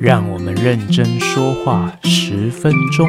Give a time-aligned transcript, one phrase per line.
[0.00, 3.08] 让我们认真说话十分钟。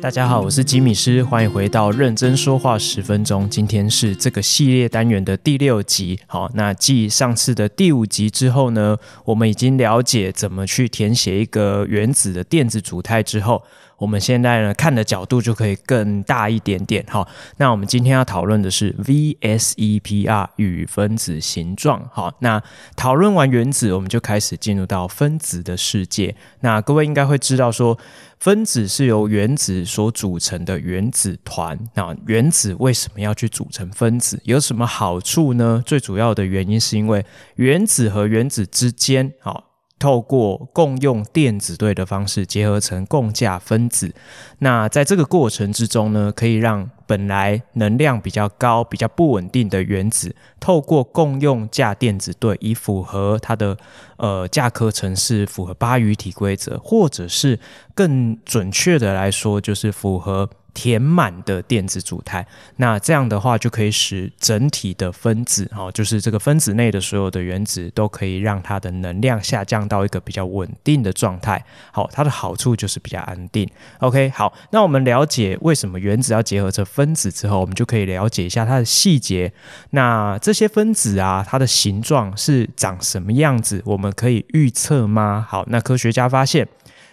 [0.00, 3.50] 大家好，我是吉米师，欢迎回到认真说话十分钟。
[3.50, 6.20] 今天是这个系列单元的第六集。
[6.28, 13.64] 好，那继上次的第五集之后呢，我们已经了解怎么去填写一个原子的电子组态之后。
[13.98, 17.26] 我们现在呢，看的角度就可以更大一点点哈。
[17.56, 22.08] 那我们今天要讨论的是 VSEPR 与分子形状。
[22.12, 22.62] 好，那
[22.94, 26.36] 讨论完原子，我们就开始进入到分子的世界。
[26.60, 27.98] 那各位应该会知道说，
[28.38, 31.78] 分子是由原子所组成的原子团。
[31.94, 34.40] 那原子为什么要去组成分子？
[34.44, 35.82] 有什么好处呢？
[35.86, 39.65] 最主要的原因是因为原子和原子之间，好。
[39.98, 44.14] 透过共用电子对的方式结合成共价分子，
[44.58, 53.76] 那在这个过程之中呢，可以让本来能量比较高、比较不稳定的原子，透过共用价电子对，以符合它的
[54.18, 57.58] 呃价科程式，符合八隅体规则，或者是
[57.94, 60.50] 更准确的来说，就是符合。
[60.76, 62.46] 填满的电子组态，
[62.76, 71.64] 那这样的话就可以使整体的分子，哦，就是这个分子内的所有的原子，都可以让它的能量下降到一个比较稳定的状态。
[71.90, 73.66] 好，它的好处就是比较安定。
[74.00, 79.50] OK，好，那我们了解为什么原子要结合成分子之后，我们就可以了解一下它的细节。
[79.92, 83.80] 那这些分子啊，它的形状是长什么样子？
[83.86, 85.46] 我们可以预测吗？
[85.48, 86.68] 好，那科学家发现。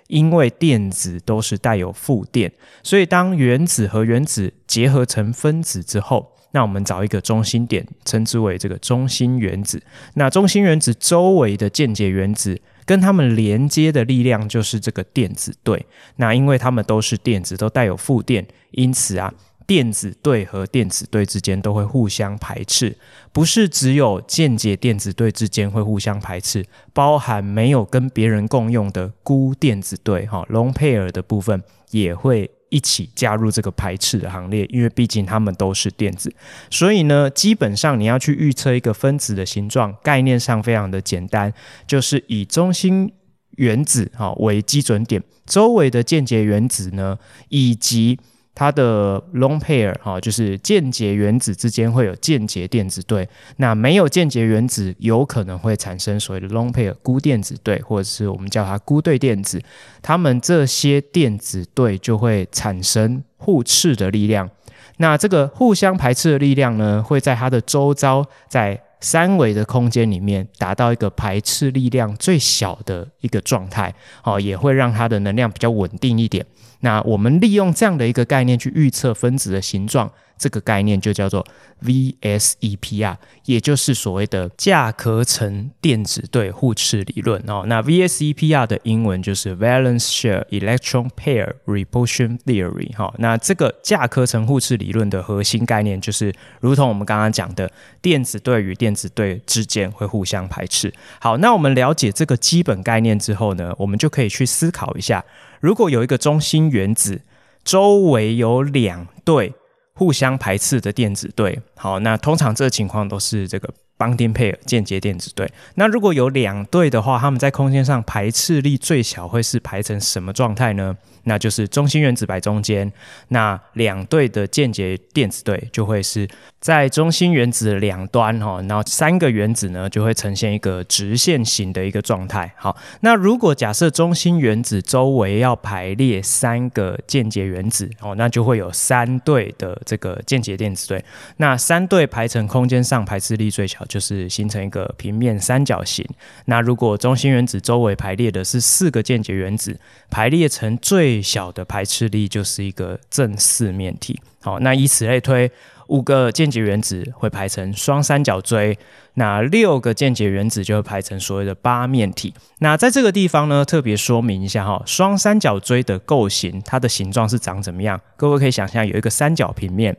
[0.08, 2.52] 因为电子都是带有负电，
[2.84, 9.82] 所以当原子和原子结合成分子之后，那我们找一个中心点，称之为这个中心原子。
[10.16, 15.86] 那中心原子周围的间接原子跟它们连接的力量就是这个电子对。
[16.18, 19.34] 那因为它们都是电子，都带有负电，因此啊。
[19.66, 22.98] 电子对和电子对之间都会互相排斥，
[23.32, 36.34] 不是只有间接电子对之间会互相排斥，包含没有跟别人共用的孤电子对哈 lone pair 的部分也会一起加入这个排斥的行列，因为毕竟它们都是电子，
[36.70, 41.54] 所以呢，基本上你要去预测一个分子的形状，概念上非常的简单，
[41.86, 43.14] 就是以中心
[43.58, 47.18] 原子哈为基准点，周围的间接原子呢
[47.50, 48.20] 以及
[48.56, 53.28] 它的 lone pair 哈，就是间接原子之间会有间接电子对，
[53.58, 59.62] 那没有间接原子有可能会产生所谓的 lone pair 孤电子对，或者是我们叫它孤对电子，
[60.02, 64.50] 它们这些电子对就会产生互斥的力量，
[64.98, 73.94] 那这个互相排斥的力量呢，会在它的周遭在三维的空间里面达到一个排斥力量最小的一个状态，
[74.24, 76.44] 哦，也会让它的能量比较稳定一点。
[76.80, 80.10] 那我们利用这样的一个概念去预测分子的形状。
[80.36, 81.46] 这个概念就叫做
[81.86, 83.16] VSEPR，
[83.46, 87.64] 也就是所谓的价壳层电子对互斥理论哦。
[87.68, 93.14] 那 VSEPR 的英文就是 Valence Shell Electron Pair Repulsion Theory 哈。
[93.20, 97.72] 那这个价壳层互斥理论的核心概念就是，如同我们刚刚讲的，
[98.02, 100.94] 电子对与电子对之间会互相排斥。
[101.20, 105.24] 好，那我们了解这个基本概念之后呢，我们就可以去思考一下，
[105.60, 107.22] 如果有一个中心原子，
[107.64, 109.54] 周围有两对。
[109.96, 113.70] 互相排斥的电子对，好，那通常这个情况都是这个
[114.04, 115.50] bonding pair 间接电子对。
[115.76, 120.96] 那如果有两对的话，他们在空间上排斥力最小会是排成什么状态呢？
[121.26, 122.92] 那就是中心原子摆中间，
[123.30, 126.28] 那两对的间接电子对就会是
[126.60, 132.52] 在中心原子的两端哈，然后三个原子呢就会呈现一个直线型的一个状态。
[132.58, 141.02] 好，那如果假设中心原子周围要排列三个间接原子哦，那就会有三对的这个间接电子对。
[141.38, 146.04] 那三对排成空间上排斥力最小，就是形成一个平面三角形。
[146.46, 154.20] 那如果中心原子周围排列的是四个间接原子，排列成最小的排斥力就是一个正四面体。
[154.42, 155.52] 好，那以此类推，
[155.90, 158.76] 五个间接原子会排成双三角锥，
[159.16, 162.34] 那六个间接原子就会排成所谓的八面体。
[162.60, 168.00] 那在这个地方呢，特别说明一下哈，双三角锥的构型，它的形状是长怎么样？
[168.18, 169.96] 各位可以想象有一个三角平面。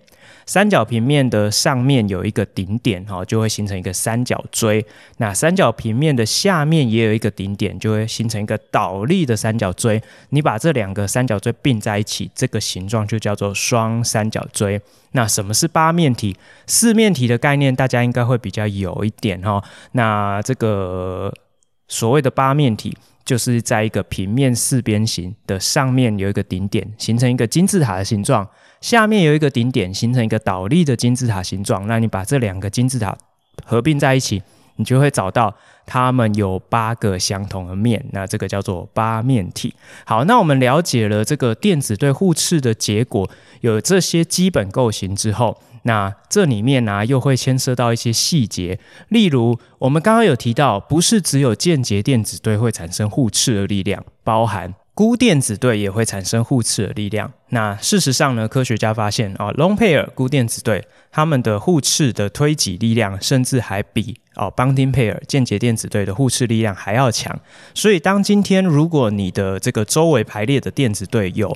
[0.46, 4.84] 三角平面的上面有一个顶点，哈，就会形成一个三角锥。
[5.16, 10.02] 那三角平面的下面也有一个顶点，就会形成一个倒立的三角锥。
[10.30, 14.80] 你把这两个三角锥并在一起，这个形状就叫做双三角锥。
[15.12, 16.36] 那什么是八面体？
[16.66, 19.62] 四面体的概念大家应该会比较有一点哈。
[19.92, 21.32] 那这个。
[21.86, 22.96] 所谓的八面体，
[23.26, 28.42] 就是在一个平面四边形的上面有一个顶点，形成一个金字塔的形状；
[28.80, 31.86] 下面有一个顶点，形成一个倒立的金字塔形状。
[31.86, 33.14] 那你把这两个金字塔
[33.66, 34.42] 合并在一起，
[34.76, 35.54] 你就会找到
[35.84, 38.02] 它们有八个相同的面。
[38.12, 39.74] 那这个叫做八面体。
[40.06, 43.30] 好，那我们了解了这个电子对互斥的结果，
[43.60, 45.60] 有这些基本构型之后。
[45.84, 48.78] 那这里面呢、又会牵涉到一些细节，
[49.08, 57.32] 例如我们刚刚有提到，不是只有间接电子对会产生互斥的力量，包含孤电子对也会产生互斥的力量。
[57.50, 67.38] 那事实上呢，科学家发现啊，lone pair 鈷电子对它们的互斥的推挤力量，甚至还比哦 bonding pair 间接电子对的互斥力量还要强。
[67.74, 71.54] 所以，当今天如果你的这个周围排列的电子对有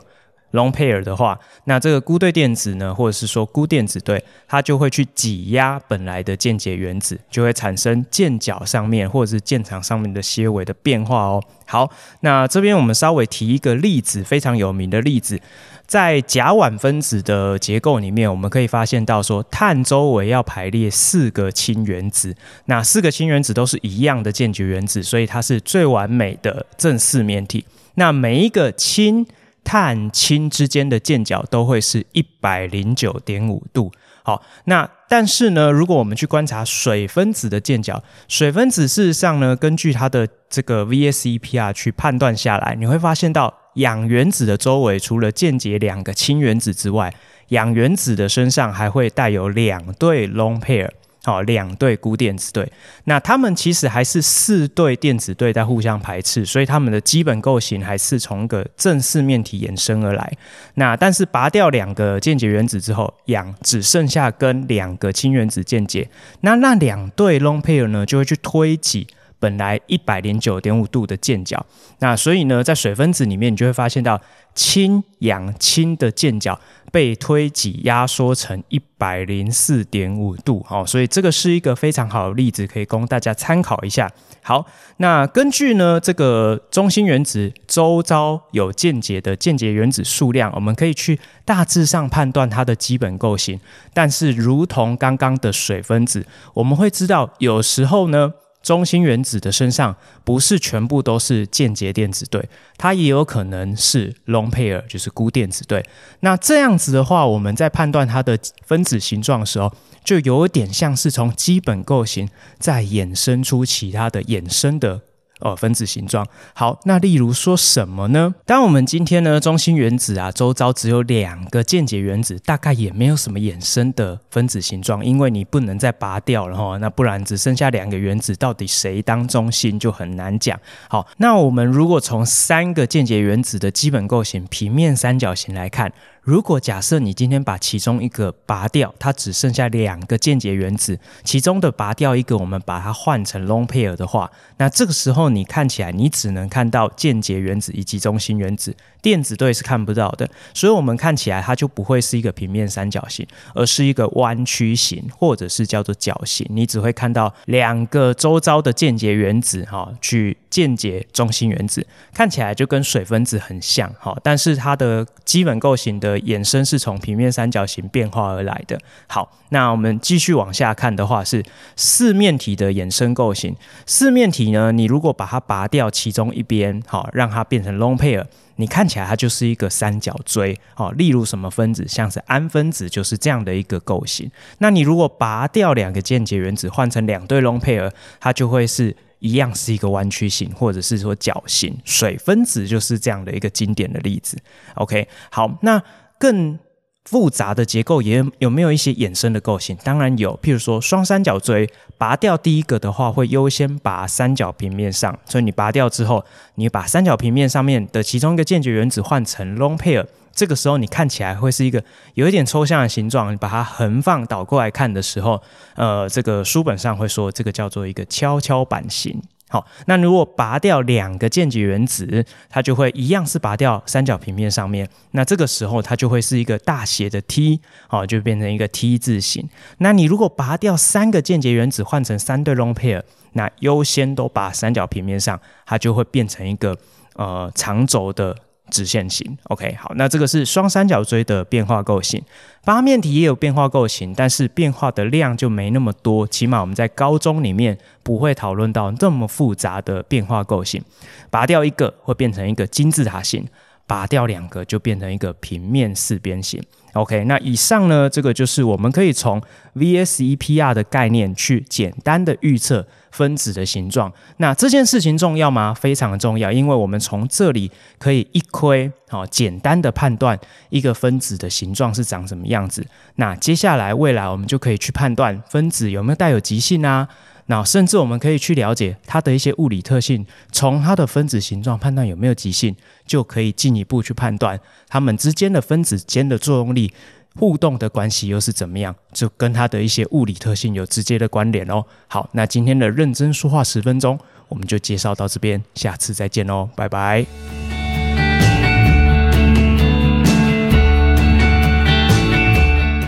[0.53, 11.43] Long pair 的话，那这个鈷对电子呢，或者是说鈷电子对，它就会去挤压本来的间接原子，就会产生键角上面或者是键场上面的些微的变化哦。
[11.67, 11.91] 好，
[12.21, 15.39] 那这边我们稍微提一个例子，非常有名的例子，
[15.87, 22.35] 在甲烷分子的结构里面，我们可以发现到说，碳周围要排列四个氢原子，
[22.65, 27.67] 那四个氢原子都是一样的间接原子，所以它是最完美的正四面体。
[27.97, 29.27] 那每一个氢
[29.69, 33.93] 碳氢之间的键角都会是一百零九点五度。
[34.23, 47.13] 好，那但是呢，如果我们去观察水分子的键角，水分子事实上呢，根据它的这个 VSEPR 去判断下来，你会发现到氧原子的周围除了键结两个氢原子之外，
[47.49, 50.89] 氧原子的身上还会带有两对 lone pair。
[51.25, 52.73] 好，两对孤电子对，
[53.05, 60.33] 那他们其实还是四对电子对在互相排斥，所以他们的基本构型还是从个正四面体衍生而来。
[60.75, 66.09] 那但是拔掉两个键结原子之后，氧只剩下跟两个氢原子键结，
[66.43, 71.65] 那那两对 lone pair 呢就会去推挤本来一百零九点五度的键角。
[71.99, 74.21] 那所以呢，在水分子里面，你就会发现到
[74.55, 76.59] 氢氧氢的键角。
[76.91, 84.11] 被推挤压缩成一百零四点五度，好，所以这个是一个非常好的例子，可以供大家参考一下。
[84.43, 84.65] 好，
[84.97, 93.61] 那根据呢这个中心原子周遭有间接的间接原子数量，我们可以去大致上判断它的基本构型。
[93.93, 98.33] 但是，如同刚刚的水分子，我们会知道有时候呢。
[98.69, 105.83] 中心原子的身上不是全部都是间接电子对，它也有可能是 lone pair，就是孤电子对。
[106.21, 109.73] 那这样子的话，我们在判断它的分子形状的时候，
[110.05, 112.29] 就有点像是从基本构型
[112.59, 115.01] 再衍生出其他的衍生的。
[115.41, 116.79] 哦，分子形状好。
[116.85, 118.35] 那例如说什么呢？
[118.45, 126.77] 当我们今天呢，中心原子啊，周遭只有两个间接原子，大概也没有什么衍生的分子形状，因为你不能再拔掉了哈。
[126.79, 130.59] 那不然只剩下两个原子，到底谁当中心就很难讲。
[130.89, 135.93] 好，那我们如果从三个间接原子的基本构型平面三角形来看。
[136.29, 166.18] 如果假设你今天把其中一个拔掉，它只剩下两个间接原子，其中的拔掉一个，我们把它换成 lone pair 的话，那这个时候你看起来你只能看到间接原子以及中心原子，电子对是看不到的，所以我们看起来它就不会是一个平面三角形，而是一个弯曲形或者是叫做角形，你只会看到两个周遭的间接原子哈去间接中心原子，看起来就跟水分子很像哈，但是它的基本构型的。
[166.21, 168.79] 衍生是从平面三角形变化而来的。
[169.07, 171.45] 好，那我们继续往下看的话，是
[171.77, 173.55] 四面体的衍生构型。
[173.87, 178.25] 四面体呢，你如果把它拔掉其中一边，好，让它变成 lone pair，
[178.57, 180.59] 你看起来它就是一个三角锥。
[180.75, 184.31] 好，例如什么分子，像是氨分子就是这样的一个构型。
[184.59, 187.91] 那你如果拔掉两个间接原子，换成两对 lone pair，
[188.21, 188.97] 它就会是。
[189.21, 191.77] 一样是一个弯曲形，或者是说角形。
[191.85, 194.39] 水分子就是这样的一个经典的例子。
[194.77, 195.83] OK，好，那
[196.19, 196.59] 更
[197.05, 199.75] 复杂的结构也有没有一些衍生的构型？
[199.83, 206.23] 当然有，譬如说双三角锥，拔掉第一个的话，会优先拔三角平面上，所以你拔掉之后，
[206.57, 210.07] 你把三角平面上面的其中一个键结原子换成 lone pair。
[210.35, 211.83] 这个时候你看起来会是一个
[212.15, 215.43] 有一点抽象的形状，你把它横放倒过来看的时候，
[215.77, 219.23] 呃，这个书本上会说这个叫做一个跷跷板形。
[219.49, 229.49] 好，那如果拔掉两个间接原子，它就会一样是拔掉三角平面上面，那这个时候它就会是一个大写的 T，好，就变成一个 T 字形。
[229.79, 233.03] 那你如果拔掉三个间接原子，换成三对 long pair，
[233.33, 236.77] 那优先都拔三角平面上，它就会变成一个
[237.15, 238.37] 呃长轴的。
[238.71, 239.37] 直线型。
[239.45, 242.23] OK，好，那这个是双三角锥的变化构型。
[242.65, 246.27] 八面体也有变化构型，但是变化的量就没那么多。
[246.27, 250.83] 起码我们在高中里面不会讨论到这么复杂的变化构型。
[251.31, 253.47] 拔掉一个会变成一个金字塔型，
[253.87, 256.63] 拔掉两个就变成一个平面四边形。
[256.95, 259.41] OK，那以上呢，这个就是我们可以从
[259.77, 264.13] VSEPR 的概念去简单的预测分子的形状。
[264.39, 265.75] 那这件事情重要吗？
[265.75, 270.39] 非常重要，因为我们从这里可以一窥，好，简单的判断
[270.71, 272.87] 一个分子的形状是长什么样子。
[273.17, 277.09] 那接下来未来我们就可以去判断分子有没有带有极性啊。
[277.51, 286.93] 那甚至我们可以去了解它的一些物理特性，从它的分子形状判断有没有极性，就可以进一步去判断它们之间的分子间的作用力
[287.39, 291.85] 互动的关系又是怎么样，就跟它的一些物理特性有直接的关联哦。
[292.09, 294.19] 好，那今天的认真说话十分钟，
[294.49, 297.25] 我们就介绍到这边，下次再见哦，拜拜。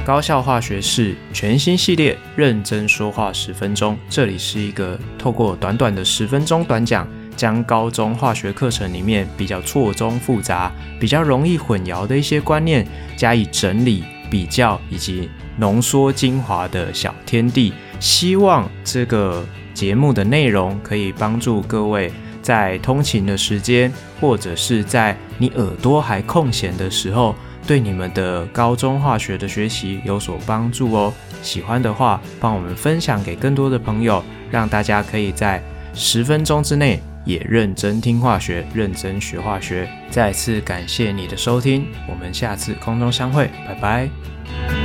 [0.05, 3.97] 高效化学式全新系列，认真说话十分钟。
[4.09, 7.07] 这里是一个透过短短的十分钟短讲，
[7.37, 17.73] 将高中化学课程里面比较错综复杂、比较容易混淆的一些观念加以整理、比较以及浓缩精华的小天地。
[17.99, 19.45] 希望这个
[19.75, 22.11] 节目的内容可以帮助各位
[22.41, 27.35] 在通勤的时间，或者是在你耳朵还空闲的时候。
[27.67, 31.13] 对你们的高中化学的学习有所帮助哦。
[31.43, 39.89] 喜欢的话，帮我们分享给更多的朋友，让大家可以在十分钟之内也认真听化学，认真学化学。
[40.11, 44.80] 再次感谢你的收听，我们下次空中相会，拜拜。